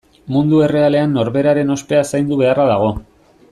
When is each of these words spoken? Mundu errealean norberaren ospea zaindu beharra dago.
Mundu 0.35 0.61
errealean 0.67 1.13
norberaren 1.17 1.75
ospea 1.75 2.01
zaindu 2.13 2.41
beharra 2.43 2.67
dago. 2.75 2.93